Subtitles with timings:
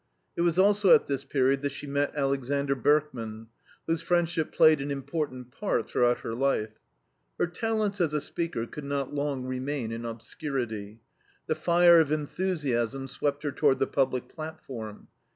[0.35, 3.49] It was also at this period that she met Alexander Berkman,
[3.85, 6.79] whose friendship played an important part throughout her life.
[7.37, 11.01] Her talents as a speaker could not long remain in obscurity.
[11.45, 15.07] The fire of enthusiasm swept her toward the public platform.